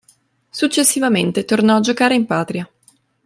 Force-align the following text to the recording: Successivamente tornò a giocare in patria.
Successivamente 0.49 1.45
tornò 1.45 1.75
a 1.75 1.79
giocare 1.79 2.15
in 2.15 2.25
patria. 2.25 2.67